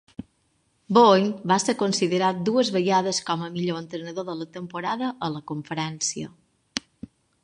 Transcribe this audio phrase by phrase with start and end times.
[0.97, 5.43] Boyd va ser considerat dues vegades com a Millor entrenador de la temporada a la
[5.53, 6.33] conferència.